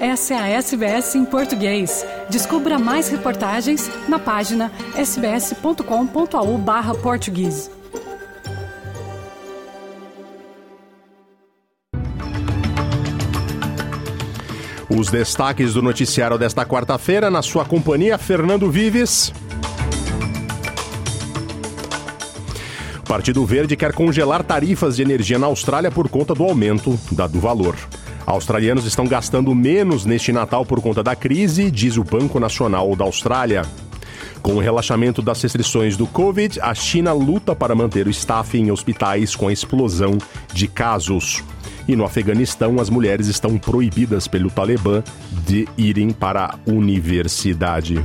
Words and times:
Essa 0.00 0.32
é 0.32 0.38
a 0.38 0.48
SBS 0.48 1.14
em 1.14 1.26
português. 1.26 2.06
Descubra 2.30 2.78
mais 2.78 3.10
reportagens 3.10 3.90
na 4.08 4.18
página 4.18 4.72
sbs.com.au. 4.96 6.60
Os 14.88 15.10
destaques 15.10 15.74
do 15.74 15.82
noticiário 15.82 16.38
desta 16.38 16.64
quarta-feira, 16.64 17.30
na 17.30 17.42
sua 17.42 17.66
companhia, 17.66 18.16
Fernando 18.16 18.70
Vives. 18.70 19.34
O 23.00 23.06
Partido 23.06 23.44
Verde 23.44 23.76
quer 23.76 23.92
congelar 23.92 24.42
tarifas 24.42 24.96
de 24.96 25.02
energia 25.02 25.38
na 25.38 25.46
Austrália 25.46 25.90
por 25.90 26.08
conta 26.08 26.34
do 26.34 26.42
aumento 26.42 26.98
da, 27.12 27.26
do 27.26 27.38
valor. 27.38 27.76
Australianos 28.26 28.84
estão 28.84 29.06
gastando 29.06 29.54
menos 29.54 30.04
neste 30.04 30.32
Natal 30.32 30.64
por 30.64 30.80
conta 30.80 31.02
da 31.02 31.16
crise, 31.16 31.70
diz 31.70 31.96
o 31.96 32.04
Banco 32.04 32.38
Nacional 32.38 32.94
da 32.94 33.04
Austrália. 33.04 33.62
Com 34.42 34.54
o 34.54 34.60
relaxamento 34.60 35.20
das 35.20 35.42
restrições 35.42 35.96
do 35.96 36.06
Covid, 36.06 36.60
a 36.60 36.74
China 36.74 37.12
luta 37.12 37.54
para 37.54 37.74
manter 37.74 38.06
o 38.06 38.10
staff 38.10 38.56
em 38.56 38.70
hospitais 38.70 39.36
com 39.36 39.48
a 39.48 39.52
explosão 39.52 40.16
de 40.52 40.66
casos. 40.66 41.44
E 41.86 41.96
no 41.96 42.04
Afeganistão, 42.04 42.80
as 42.80 42.88
mulheres 42.88 43.26
estão 43.26 43.58
proibidas 43.58 44.28
pelo 44.28 44.50
Talibã 44.50 45.02
de 45.46 45.68
irem 45.76 46.10
para 46.10 46.44
a 46.44 46.70
universidade. 46.70 48.04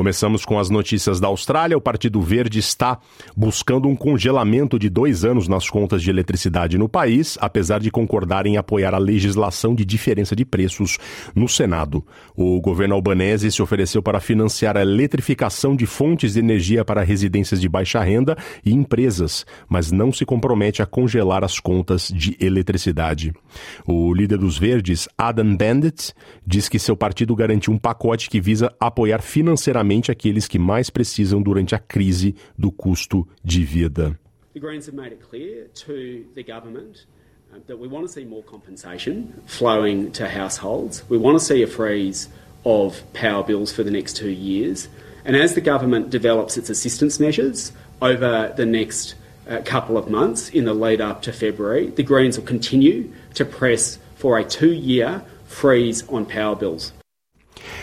Começamos 0.00 0.46
com 0.46 0.58
as 0.58 0.70
notícias 0.70 1.20
da 1.20 1.28
Austrália. 1.28 1.76
O 1.76 1.80
Partido 1.80 2.22
Verde 2.22 2.58
está 2.58 2.98
buscando 3.36 3.86
um 3.86 3.94
congelamento 3.94 4.78
de 4.78 4.88
dois 4.88 5.26
anos 5.26 5.46
nas 5.46 5.68
contas 5.68 6.02
de 6.02 6.08
eletricidade 6.08 6.78
no 6.78 6.88
país, 6.88 7.36
apesar 7.38 7.80
de 7.80 7.90
concordar 7.90 8.46
em 8.46 8.56
apoiar 8.56 8.94
a 8.94 8.98
legislação 8.98 9.74
de 9.74 9.84
diferença 9.84 10.34
de 10.34 10.42
preços 10.42 10.96
no 11.34 11.46
Senado. 11.46 12.02
O 12.34 12.62
governo 12.62 12.94
albanese 12.94 13.52
se 13.52 13.60
ofereceu 13.60 14.02
para 14.02 14.20
financiar 14.20 14.74
a 14.74 14.80
eletrificação 14.80 15.76
de 15.76 15.84
fontes 15.84 16.32
de 16.32 16.38
energia 16.38 16.82
para 16.82 17.02
residências 17.02 17.60
de 17.60 17.68
baixa 17.68 18.00
renda 18.00 18.38
e 18.64 18.72
empresas, 18.72 19.44
mas 19.68 19.92
não 19.92 20.10
se 20.10 20.24
compromete 20.24 20.80
a 20.80 20.86
congelar 20.86 21.44
as 21.44 21.60
contas 21.60 22.08
de 22.08 22.38
eletricidade. 22.40 23.34
O 23.86 24.14
líder 24.14 24.38
dos 24.38 24.56
Verdes, 24.56 25.06
Adam 25.18 25.54
Bandit, 25.54 26.14
diz 26.46 26.70
que 26.70 26.78
seu 26.78 26.96
partido 26.96 27.36
garantiu 27.36 27.74
um 27.74 27.78
pacote 27.78 28.30
que 28.30 28.40
visa 28.40 28.72
apoiar 28.80 29.20
financeiramente 29.20 29.89
aqueles 30.10 30.46
que 30.46 30.58
mais 30.58 30.90
precisam 30.90 31.42
durante 31.42 31.74
a 31.74 31.78
crise 31.78 32.34
do 32.56 32.70
custo 32.70 33.26
de 33.42 33.64
vida. 33.64 34.18
The 34.52 34.60
Greens 34.60 34.86
have 34.86 34.96
made 34.96 35.12
it 35.12 35.20
clear 35.20 35.68
to 35.86 36.26
the 36.34 36.42
government 36.42 37.06
uh, 37.52 37.58
that 37.66 37.78
we 37.78 37.88
want 37.88 38.06
to 38.06 38.12
see 38.12 38.24
more 38.24 38.42
compensation 38.42 39.32
flowing 39.46 40.10
to 40.12 40.28
households. 40.28 41.04
We 41.08 41.18
want 41.18 41.38
to 41.38 41.44
see 41.44 41.62
a 41.62 41.66
freeze 41.66 42.28
of 42.64 43.02
power 43.12 43.42
bills 43.42 43.72
for 43.72 43.82
the 43.82 43.90
next 43.90 44.16
two 44.16 44.30
years. 44.30 44.88
And 45.24 45.36
as 45.36 45.54
the 45.54 45.60
government 45.60 46.10
develops 46.10 46.56
its 46.56 46.70
assistance 46.70 47.20
measures 47.20 47.72
over 48.00 48.52
the 48.56 48.66
next 48.66 49.14
uh, 49.48 49.60
couple 49.64 49.96
of 49.96 50.08
months 50.08 50.48
in 50.50 50.64
the 50.64 50.74
lead 50.74 51.00
up 51.00 51.22
to 51.22 51.32
February, 51.32 51.90
the 51.90 52.02
Greens 52.02 52.38
will 52.38 52.46
continue 52.46 53.12
to 53.34 53.44
press 53.44 53.98
for 54.16 54.38
a 54.38 54.44
two 54.44 54.72
year 54.72 55.22
freeze 55.46 56.06
on 56.08 56.26
power 56.26 56.56
bills. 56.56 56.92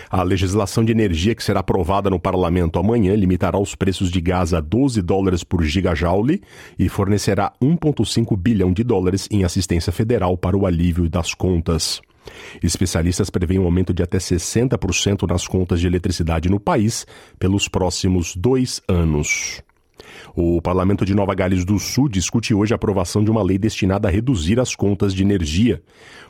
A 0.09 0.23
legislação 0.23 0.85
de 0.85 0.91
energia 0.91 1.35
que 1.35 1.43
será 1.43 1.59
aprovada 1.59 2.09
no 2.09 2.19
parlamento 2.19 2.79
amanhã 2.79 3.15
limitará 3.15 3.59
os 3.59 3.75
preços 3.75 4.09
de 4.09 4.21
gás 4.21 4.53
a 4.53 4.61
12 4.61 5.01
dólares 5.01 5.43
por 5.43 5.63
gigajoule 5.63 6.41
e 6.79 6.87
fornecerá 6.87 7.51
1,5 7.61 8.37
bilhão 8.37 8.71
de 8.71 8.83
dólares 8.83 9.27
em 9.29 9.43
assistência 9.43 9.91
federal 9.91 10.37
para 10.37 10.57
o 10.57 10.65
alívio 10.65 11.09
das 11.09 11.33
contas. 11.33 12.01
Especialistas 12.61 13.29
preveem 13.29 13.59
um 13.59 13.65
aumento 13.65 13.93
de 13.93 14.03
até 14.03 14.17
60% 14.17 15.27
nas 15.29 15.47
contas 15.47 15.79
de 15.79 15.87
eletricidade 15.87 16.49
no 16.49 16.59
país 16.59 17.05
pelos 17.39 17.67
próximos 17.67 18.35
dois 18.35 18.81
anos. 18.87 19.61
O 20.39 20.61
Parlamento 20.61 21.03
de 21.03 21.15
Nova 21.15 21.33
Gales 21.33 21.65
do 21.65 21.79
Sul 21.79 22.07
discute 22.07 22.53
hoje 22.53 22.71
a 22.71 22.75
aprovação 22.75 23.23
de 23.23 23.31
uma 23.31 23.41
lei 23.41 23.57
destinada 23.57 24.07
a 24.07 24.11
reduzir 24.11 24.59
as 24.59 24.75
contas 24.75 25.11
de 25.11 25.23
energia. 25.23 25.81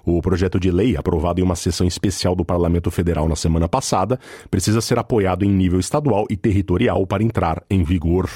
O 0.06 0.22
projeto 0.22 0.58
de 0.58 0.72
lei, 0.72 0.96
aprovado 0.96 1.42
em 1.42 1.44
uma 1.44 1.58
sessão 1.58 1.86
especial 1.86 2.34
do 2.34 2.46
Parlamento 2.46 2.90
Federal 2.90 3.28
na 3.28 3.36
semana 3.36 3.68
passada, 3.68 4.18
precisa 4.50 4.80
ser 4.80 4.98
apoiado 4.98 5.44
em 5.44 5.50
nível 5.50 5.78
estadual 5.78 6.26
e 6.30 6.38
territorial 6.38 7.06
para 7.06 7.22
entrar 7.22 7.62
em 7.70 7.84
vigor. 7.84 8.30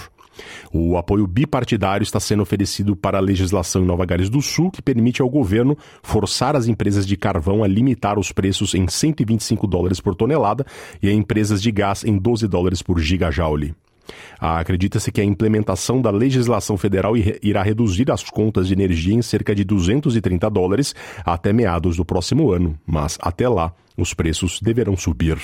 O 0.74 0.98
apoio 0.98 1.26
bipartidário 1.26 2.04
está 2.04 2.20
sendo 2.20 2.44
oferecido 2.44 2.94
para 2.94 3.20
a 3.20 3.22
legislação 3.22 3.82
em 3.82 3.86
Nova 3.86 4.06
Gales 4.06 4.30
do 4.30 4.42
Sul, 4.42 4.72
que 4.72 4.82
permite 4.82 5.22
ao 5.22 5.30
governo 5.30 5.78
forçar 6.04 6.54
as 6.54 6.68
empresas 6.68 7.08
de 7.08 7.16
carvão 7.16 7.64
a 7.64 7.68
limitar 7.68 8.20
os 8.20 8.34
preços 8.34 8.74
em 8.74 8.90
125 8.90 9.66
dólares 9.68 10.02
por 10.02 10.16
tonelada 10.16 10.66
e 11.02 11.08
a 11.08 11.14
empresas 11.14 11.62
de 11.62 11.72
gás 11.72 12.04
em 12.04 12.18
12 12.18 12.46
dólares 12.50 12.82
por 12.82 13.00
gigajoule. 13.00 13.74
Acredita-se 14.40 15.12
que 15.12 15.22
a 15.22 15.24
implementação 15.24 16.02
da 16.02 16.10
legislação 16.10 16.78
federal 16.78 17.14
irá 17.18 17.62
reduzir 17.62 18.12
as 18.12 18.24
contas 18.24 18.68
de 18.68 18.74
energia 18.74 19.14
em 19.14 19.22
cerca 19.22 19.54
de 19.54 19.64
230 19.64 20.50
dólares 20.50 20.96
até 21.26 21.54
meados 21.54 21.98
do 21.98 22.06
próximo 22.06 22.52
ano, 22.52 22.78
mas 22.86 23.18
até 23.22 23.48
lá 23.48 23.74
os 23.98 24.14
preços 24.14 24.60
deverão 24.62 24.98
subir. 24.98 25.38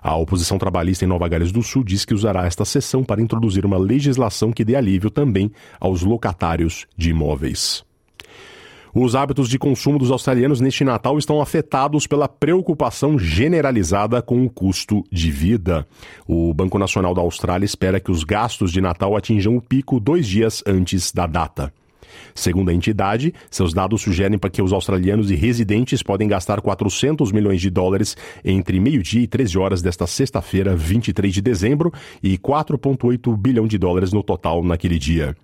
A 0.00 0.16
oposição 0.16 0.58
trabalhista 0.58 1.04
em 1.04 1.08
Nova 1.08 1.28
Gales 1.28 1.50
do 1.50 1.62
Sul 1.62 1.82
diz 1.82 2.04
que 2.04 2.14
usará 2.14 2.46
esta 2.46 2.64
sessão 2.64 3.02
para 3.02 3.20
introduzir 3.20 3.66
uma 3.66 3.76
legislação 3.76 4.52
que 4.52 4.64
dê 4.64 4.76
alívio 4.76 5.10
também 5.10 5.50
aos 5.80 6.02
locatários 6.02 6.86
de 6.96 7.10
imóveis. 7.10 7.87
Os 8.94 9.14
hábitos 9.14 9.48
de 9.48 9.58
consumo 9.58 9.98
dos 9.98 10.10
australianos 10.10 10.60
neste 10.60 10.84
Natal 10.84 11.18
estão 11.18 11.40
afetados 11.40 12.06
pela 12.06 12.28
preocupação 12.28 13.18
generalizada 13.18 14.22
com 14.22 14.44
o 14.44 14.50
custo 14.50 15.04
de 15.10 15.30
vida. 15.30 15.86
O 16.26 16.52
Banco 16.54 16.78
Nacional 16.78 17.14
da 17.14 17.20
Austrália 17.20 17.66
espera 17.66 18.00
que 18.00 18.10
os 18.10 18.24
gastos 18.24 18.72
de 18.72 18.80
Natal 18.80 19.16
atinjam 19.16 19.56
o 19.56 19.60
pico 19.60 20.00
dois 20.00 20.26
dias 20.26 20.62
antes 20.66 21.12
da 21.12 21.26
data. 21.26 21.72
Segundo 22.34 22.70
a 22.70 22.74
entidade, 22.74 23.34
seus 23.50 23.74
dados 23.74 24.02
sugerem 24.02 24.38
para 24.38 24.50
que 24.50 24.62
os 24.62 24.72
australianos 24.72 25.30
e 25.30 25.34
residentes 25.34 26.02
podem 26.02 26.28
gastar 26.28 26.60
400 26.60 27.32
milhões 27.32 27.60
de 27.60 27.70
dólares 27.70 28.16
entre 28.44 28.80
meio-dia 28.80 29.22
e 29.22 29.26
13 29.26 29.58
horas 29.58 29.82
desta 29.82 30.06
sexta-feira, 30.06 30.74
23 30.74 31.32
de 31.34 31.40
dezembro, 31.40 31.92
e 32.22 32.38
4,8 32.38 33.36
bilhão 33.36 33.66
de 33.66 33.78
dólares 33.78 34.12
no 34.12 34.22
total 34.22 34.62
naquele 34.62 34.98
dia. 34.98 35.36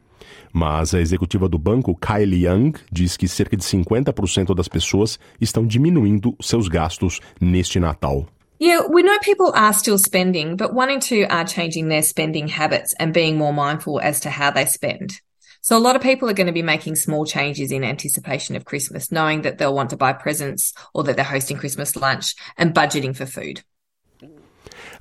Mas 0.53 0.95
a 0.95 1.01
executiva 1.01 1.49
do 1.49 1.59
banco, 1.59 1.97
Kylie 1.97 2.47
Young, 2.47 2.73
diz 2.91 3.17
que 3.17 3.29
cerca 3.29 3.57
de 3.57 3.65
50% 3.65 4.55
das 4.55 4.69
pessoas 4.69 5.19
estão 5.41 5.67
diminuindo 5.67 6.37
seus 6.41 6.69
gastos 6.69 7.21
neste 7.41 7.81
Natal. 7.81 8.27
Yeah, 8.61 8.87
we 8.89 9.03
know 9.03 9.19
people 9.19 9.51
are 9.55 9.73
still 9.73 9.99
spending, 9.99 10.57
but 10.57 10.73
one 10.73 10.91
in 10.91 11.01
two 11.01 11.27
are 11.29 11.45
changing 11.45 11.89
their 11.89 12.03
spending 12.03 12.49
habits 12.49 12.95
and 12.99 13.13
being 13.13 13.37
more 13.37 13.53
mindful 13.53 14.01
as 14.01 14.21
to 14.21 14.31
how 14.31 14.51
they 14.51 14.65
spend. 14.65 15.21
So 15.61 15.77
a 15.77 15.81
lot 15.81 15.97
of 15.97 16.03
people 16.03 16.29
are 16.29 16.35
going 16.35 16.47
to 16.47 16.53
be 16.53 16.63
making 16.63 16.97
small 16.97 17.25
changes 17.25 17.73
in 17.73 17.85
anticipation 17.85 18.55
of 18.55 18.67
Christmas, 18.67 19.11
knowing 19.11 19.43
that 19.43 19.59
they'll 19.59 19.75
want 19.75 19.91
to 19.91 19.97
buy 19.97 20.13
presents 20.13 20.75
or 20.93 21.05
that 21.05 21.17
they're 21.17 21.25
hosting 21.25 21.57
Christmas 21.57 21.97
lunch 21.97 22.35
and 22.57 22.75
budgeting 22.75 23.17
for 23.17 23.27
food. 23.27 23.63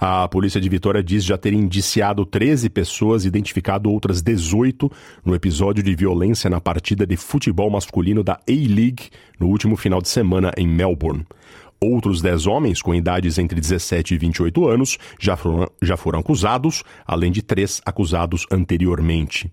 A 0.06 0.28
polícia 0.28 0.60
de 0.60 0.68
Vitória 0.68 1.02
diz 1.02 1.24
já 1.24 1.38
ter 1.38 1.54
indiciado 1.54 2.26
13 2.26 2.70
pessoas, 2.70 3.24
identificado 3.24 3.90
outras 3.90 4.22
18 4.22 4.92
no 5.24 5.34
episódio 5.34 5.82
de 5.82 5.96
violência 5.96 6.50
na 6.50 6.60
partida 6.60 7.08
de 7.08 7.16
futebol 7.16 7.70
masculino 7.70 8.22
da 8.22 8.34
A-League 8.34 9.12
no 9.40 9.48
último 9.48 9.78
final 9.78 10.02
de 10.02 10.10
semana 10.10 10.52
em 10.58 10.68
Melbourne. 10.68 11.26
Outros 11.80 12.22
10 12.22 12.48
homens 12.48 12.82
com 12.82 12.94
idades 12.94 13.38
entre 13.38 13.62
17 13.62 14.16
e 14.16 14.18
28 14.18 14.68
anos 14.68 14.98
já 15.18 15.38
foram, 15.38 15.72
já 15.82 15.96
foram 15.96 16.20
acusados, 16.20 16.84
além 17.08 17.32
de 17.32 17.42
três 17.42 17.82
acusados 17.86 18.46
anteriormente. 18.52 19.50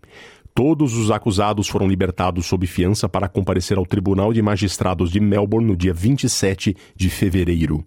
Todos 0.53 0.97
os 0.97 1.13
acusados 1.13 1.69
foram 1.69 1.87
libertados 1.87 2.47
sob 2.47 2.67
fiança 2.67 3.09
para 3.09 3.29
comparecer 3.29 3.79
ao 3.79 3.87
Tribunal 3.87 4.33
de 4.33 4.43
Magistrados 4.43 5.13
de 5.13 5.21
Melbourne 5.21 5.69
no 5.69 5.77
dia 5.77 5.95
27 5.95 6.77
de 6.97 7.09
fevereiro. 7.09 7.87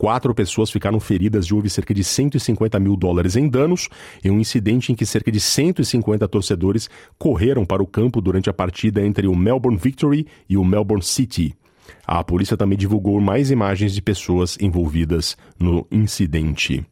Quatro 0.00 0.34
pessoas 0.34 0.70
ficaram 0.70 0.98
feridas 0.98 1.44
e 1.44 1.52
houve 1.52 1.68
cerca 1.68 1.92
de 1.92 2.02
150 2.02 2.80
mil 2.80 2.96
dólares 2.96 3.36
em 3.36 3.46
danos 3.46 3.86
em 4.24 4.30
um 4.30 4.40
incidente 4.40 4.90
em 4.90 4.94
que 4.94 5.04
cerca 5.04 5.30
de 5.30 5.38
150 5.38 6.26
torcedores 6.26 6.88
correram 7.18 7.66
para 7.66 7.82
o 7.82 7.86
campo 7.86 8.18
durante 8.18 8.48
a 8.48 8.52
partida 8.54 9.04
entre 9.04 9.26
o 9.26 9.36
Melbourne 9.36 9.76
Victory 9.76 10.26
e 10.48 10.56
o 10.56 10.64
Melbourne 10.64 11.04
City. 11.04 11.54
A 12.06 12.24
polícia 12.24 12.56
também 12.56 12.78
divulgou 12.78 13.20
mais 13.20 13.50
imagens 13.50 13.92
de 13.92 14.00
pessoas 14.00 14.56
envolvidas 14.58 15.36
no 15.58 15.86
incidente. 15.92 16.82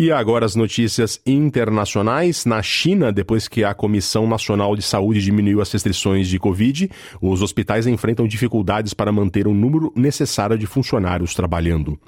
E 0.00 0.12
agora 0.12 0.46
as 0.46 0.54
notícias 0.54 1.20
internacionais. 1.26 2.44
Na 2.44 2.62
China, 2.62 3.12
depois 3.12 3.48
que 3.48 3.64
a 3.64 3.74
Comissão 3.74 4.28
Nacional 4.28 4.76
de 4.76 4.82
Saúde 4.82 5.20
diminuiu 5.20 5.60
as 5.60 5.72
restrições 5.72 6.28
de 6.28 6.38
Covid, 6.38 6.88
os 7.20 7.42
hospitais 7.42 7.84
enfrentam 7.84 8.28
dificuldades 8.28 8.94
para 8.94 9.10
manter 9.10 9.48
o 9.48 9.52
número 9.52 9.92
necessário 9.96 10.56
de 10.56 10.68
funcionários 10.68 11.34
trabalhando. 11.34 11.98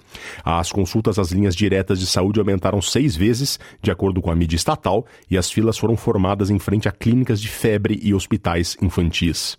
As 0.44 0.70
consultas 0.70 1.18
às 1.18 1.32
linhas 1.32 1.56
diretas 1.56 1.98
de 1.98 2.06
saúde 2.06 2.38
aumentaram 2.38 2.80
seis 2.80 3.16
vezes, 3.16 3.58
de 3.82 3.90
acordo 3.90 4.22
com 4.22 4.30
a 4.30 4.36
mídia 4.36 4.54
estatal, 4.54 5.04
e 5.28 5.36
as 5.36 5.50
filas 5.50 5.76
foram 5.76 5.96
formadas 5.96 6.48
em 6.48 6.60
frente 6.60 6.88
a 6.88 6.92
clínicas 6.92 7.40
de 7.40 7.48
febre 7.48 7.98
e 8.00 8.14
hospitais 8.14 8.76
infantis. 8.80 9.58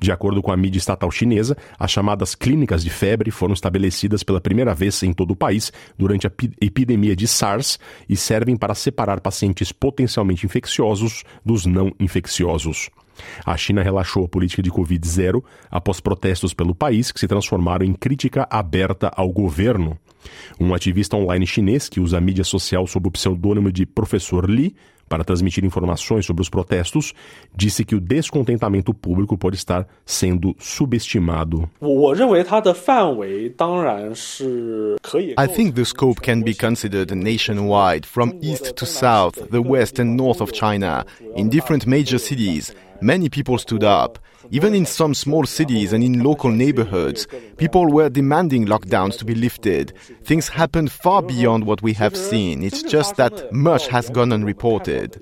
De 0.00 0.12
acordo 0.12 0.42
com 0.42 0.52
a 0.52 0.56
mídia 0.56 0.78
estatal 0.78 1.10
chinesa, 1.10 1.56
as 1.78 1.90
chamadas 1.90 2.34
clínicas 2.34 2.82
de 2.82 2.90
febre 2.90 3.30
foram 3.30 3.54
estabelecidas 3.54 4.22
pela 4.22 4.40
primeira 4.40 4.74
vez 4.74 5.02
em 5.02 5.12
todo 5.12 5.32
o 5.32 5.36
país 5.36 5.72
durante 5.96 6.26
a 6.26 6.32
epidemia 6.60 7.14
de 7.14 7.26
SARS 7.26 7.78
e 8.08 8.16
servem 8.16 8.56
para 8.56 8.74
separar 8.74 9.20
pacientes 9.20 9.72
potencialmente 9.72 10.46
infecciosos 10.46 11.24
dos 11.44 11.66
não 11.66 11.92
infecciosos. 11.98 12.90
A 13.44 13.56
China 13.56 13.82
relaxou 13.82 14.24
a 14.24 14.28
política 14.28 14.62
de 14.62 14.70
Covid-0 14.70 15.42
após 15.70 16.00
protestos 16.00 16.54
pelo 16.54 16.74
país 16.74 17.10
que 17.10 17.20
se 17.20 17.26
transformaram 17.26 17.84
em 17.84 17.92
crítica 17.92 18.46
aberta 18.50 19.10
ao 19.14 19.28
governo. 19.30 19.98
Um 20.58 20.74
ativista 20.74 21.16
online 21.16 21.46
chinês 21.46 21.88
que 21.88 22.00
usa 22.00 22.18
a 22.18 22.20
mídia 22.20 22.44
social 22.44 22.86
sob 22.86 23.08
o 23.08 23.10
pseudônimo 23.10 23.72
de 23.72 23.86
Professor 23.86 24.48
Li 24.48 24.74
para 25.08 25.24
transmitir 25.24 25.64
informações 25.64 26.26
sobre 26.26 26.42
os 26.42 26.48
protestos, 26.48 27.14
disse 27.54 27.84
que 27.84 27.94
o 27.94 28.00
descontentamento 28.00 28.92
público 28.92 29.36
pode 29.36 29.56
estar 29.56 29.86
sendo 30.04 30.54
subestimado. 30.58 31.68
I 35.38 35.48
think 35.48 35.74
the 35.74 35.84
scope 35.84 36.20
can 36.20 36.42
be 36.42 36.54
considered 36.54 37.14
nationwide, 37.14 38.06
from 38.06 38.38
east 38.42 38.74
to 38.74 38.86
south, 38.86 39.38
the 39.50 39.58
west 39.58 40.00
and 40.00 40.16
north 40.16 40.40
of 40.40 40.52
China, 40.52 41.04
in 41.36 41.48
different 41.48 41.86
major 41.86 42.18
cities. 42.18 42.74
Many 43.00 43.28
people 43.28 43.58
stood 43.58 43.84
up. 43.84 44.18
Even 44.50 44.74
in 44.74 44.86
some 44.86 45.14
small 45.14 45.44
cities 45.44 45.92
and 45.92 46.02
in 46.02 46.22
local 46.22 46.50
neighborhoods, 46.50 47.26
people 47.56 47.86
were 47.90 48.08
demanding 48.08 48.66
lockdowns 48.66 49.18
to 49.18 49.24
be 49.24 49.34
lifted. 49.34 49.92
Things 50.24 50.48
happened 50.48 50.90
far 50.90 51.22
beyond 51.22 51.64
what 51.66 51.82
we 51.82 51.92
have 51.94 52.16
seen. 52.16 52.62
It's 52.62 52.82
just 52.82 53.16
that 53.16 53.52
much 53.52 53.88
has 53.88 54.08
gone 54.10 54.32
unreported. 54.32 55.20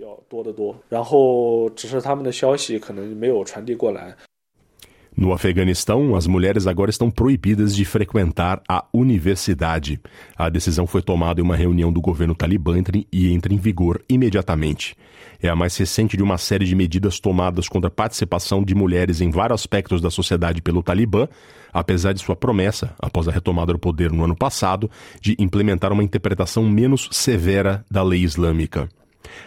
No 5.16 5.32
Afeganistão, 5.32 6.14
as 6.14 6.26
mulheres 6.26 6.66
agora 6.66 6.90
estão 6.90 7.10
proibidas 7.10 7.74
de 7.74 7.86
frequentar 7.86 8.60
a 8.68 8.84
universidade. 8.92 9.98
A 10.36 10.50
decisão 10.50 10.86
foi 10.86 11.00
tomada 11.00 11.40
em 11.40 11.42
uma 11.42 11.56
reunião 11.56 11.90
do 11.90 12.02
governo 12.02 12.34
talibã 12.34 12.74
e 13.10 13.32
entra 13.32 13.54
em 13.54 13.56
vigor 13.56 14.04
imediatamente. 14.10 14.94
É 15.40 15.48
a 15.48 15.56
mais 15.56 15.74
recente 15.74 16.18
de 16.18 16.22
uma 16.22 16.36
série 16.36 16.66
de 16.66 16.74
medidas 16.74 17.18
tomadas 17.18 17.66
contra 17.66 17.88
a 17.88 17.90
participação 17.90 18.62
de 18.62 18.74
mulheres 18.74 19.22
em 19.22 19.30
vários 19.30 19.62
aspectos 19.62 20.02
da 20.02 20.10
sociedade 20.10 20.60
pelo 20.60 20.82
Talibã, 20.82 21.26
apesar 21.72 22.12
de 22.12 22.20
sua 22.20 22.36
promessa, 22.36 22.94
após 22.98 23.26
a 23.26 23.32
retomada 23.32 23.72
do 23.72 23.78
poder 23.78 24.12
no 24.12 24.22
ano 24.22 24.36
passado, 24.36 24.90
de 25.18 25.34
implementar 25.38 25.92
uma 25.92 26.04
interpretação 26.04 26.62
menos 26.68 27.08
severa 27.10 27.82
da 27.90 28.02
lei 28.02 28.22
islâmica. 28.22 28.86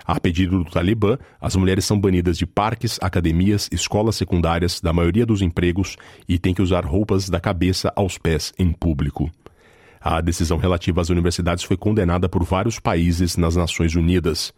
A 0.05 0.19
pedido 0.19 0.63
do 0.63 0.69
Talibã, 0.69 1.17
as 1.39 1.55
mulheres 1.55 1.85
são 1.85 1.99
banidas 1.99 2.37
de 2.37 2.45
parques, 2.45 2.99
academias, 3.01 3.69
escolas 3.71 4.15
secundárias, 4.15 4.81
da 4.81 4.93
maioria 4.93 5.25
dos 5.25 5.41
empregos 5.41 5.97
e 6.27 6.37
têm 6.39 6.53
que 6.53 6.61
usar 6.61 6.85
roupas 6.85 7.29
da 7.29 7.39
cabeça 7.39 7.91
aos 7.95 8.17
pés 8.17 8.53
em 8.57 8.71
público. 8.71 9.29
A 10.01 10.21
decisão 10.21 10.57
relativa 10.57 11.01
às 11.01 11.09
universidades 11.09 11.63
foi 11.63 11.75
condenada 11.75 12.29
por 12.29 12.43
vários 12.43 12.79
países 12.79 13.35
nas 13.35 13.55
Nações 13.55 13.95
Unidas. 13.95 14.53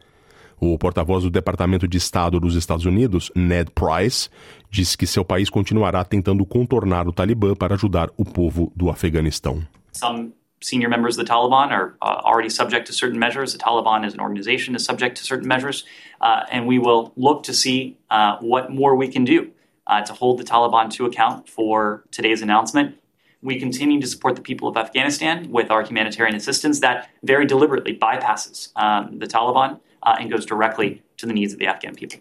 O 0.60 0.78
porta-voz 0.78 1.24
do 1.24 1.32
Departamento 1.32 1.88
de 1.88 1.98
Estado 1.98 2.40
dos 2.40 2.56
Estados 2.56 2.86
Unidos, 2.86 3.32
Ned 3.36 3.72
Price, 3.72 4.30
disse 4.70 4.96
que 4.96 5.08
seu 5.08 5.26
país 5.26 5.50
continuará 5.50 6.06
tentando 6.06 6.46
contornar 6.46 7.08
o 7.08 7.12
Talibã 7.12 7.56
para 7.56 7.74
ajudar 7.74 8.12
o 8.16 8.24
povo 8.24 8.72
do 8.76 8.88
Afeganistão. 8.88 9.66
Some 9.92 10.34
senior 10.62 10.90
members 10.90 11.18
of 11.18 11.26
the 11.26 11.32
Taliban 11.32 11.72
are 11.72 11.96
uh, 12.02 12.22
already 12.24 12.50
subject 12.50 12.88
to 12.88 12.94
certain 12.94 13.20
measures. 13.20 13.54
The 13.54 13.60
Taliban 13.60 14.06
as 14.06 14.14
an 14.14 14.20
organization 14.20 14.76
is 14.76 14.86
subject 14.86 15.18
to 15.18 15.24
certain 15.24 15.48
measures. 15.48 15.84
Uh, 16.20 16.46
and 16.52 16.68
we 16.68 16.80
will 16.80 17.12
look 17.16 17.44
to 17.44 17.54
see 17.54 17.98
uh, 18.10 18.38
what 18.40 18.72
more 18.72 18.96
we 18.96 19.08
can 19.08 19.26
do 19.26 19.52
uh, 19.88 20.02
to 20.02 20.14
hold 20.14 20.40
the 20.40 20.44
Taliban 20.44 20.92
to 20.92 21.06
account 21.06 21.50
for 21.50 22.04
today's 22.12 22.42
announcement. 22.42 22.96
We 23.42 23.60
continue 23.60 24.00
to 24.00 24.08
support 24.08 24.36
the 24.36 24.42
people 24.42 24.68
of 24.68 24.78
Afghanistan 24.78 25.52
with 25.52 25.72
our 25.72 25.84
humanitarian 25.84 26.36
assistance 26.36 26.80
that 26.82 27.10
very 27.24 27.46
deliberately 27.46 27.98
bypasses 27.98 28.70
um, 28.76 29.18
the 29.18 29.26
Taliban 29.26 29.80
uh, 30.04 30.16
and 30.20 30.30
goes 30.30 30.46
directly 30.46 31.02
to 31.18 31.26
the 31.26 31.34
needs 31.34 31.54
of 31.54 31.60
the 31.60 31.66
Afghan 31.66 31.96
people. 31.96 32.20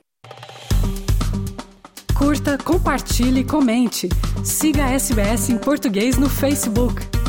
Curta, 2.14 2.58
compartilhe, 2.58 3.44
comente. 3.44 4.08
Siga 4.44 4.87
SBS 4.98 5.50
em 5.50 5.58
português 5.58 6.19
no 6.19 6.28
Facebook. 6.28 7.19